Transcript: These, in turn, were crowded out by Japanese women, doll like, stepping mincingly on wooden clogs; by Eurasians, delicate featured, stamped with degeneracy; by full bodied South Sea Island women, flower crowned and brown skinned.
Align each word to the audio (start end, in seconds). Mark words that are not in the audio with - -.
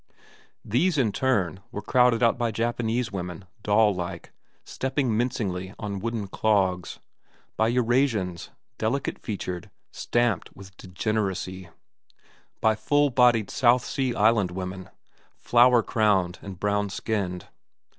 These, 0.65 0.97
in 0.97 1.11
turn, 1.11 1.59
were 1.71 1.83
crowded 1.83 2.23
out 2.23 2.35
by 2.35 2.49
Japanese 2.49 3.11
women, 3.11 3.45
doll 3.61 3.93
like, 3.93 4.31
stepping 4.63 5.15
mincingly 5.15 5.75
on 5.77 5.99
wooden 5.99 6.25
clogs; 6.27 6.97
by 7.55 7.67
Eurasians, 7.69 8.49
delicate 8.79 9.19
featured, 9.19 9.69
stamped 9.91 10.55
with 10.55 10.75
degeneracy; 10.75 11.69
by 12.61 12.73
full 12.73 13.11
bodied 13.11 13.51
South 13.51 13.85
Sea 13.85 14.15
Island 14.15 14.49
women, 14.49 14.89
flower 15.37 15.83
crowned 15.83 16.39
and 16.41 16.59
brown 16.59 16.89
skinned. 16.89 17.49